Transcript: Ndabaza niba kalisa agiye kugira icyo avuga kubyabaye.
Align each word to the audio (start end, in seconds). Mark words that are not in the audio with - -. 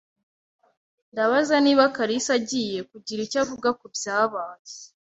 Ndabaza 1.11 1.55
niba 1.65 1.83
kalisa 1.95 2.31
agiye 2.39 2.79
kugira 2.89 3.19
icyo 3.25 3.37
avuga 3.43 3.67
kubyabaye. 3.79 4.77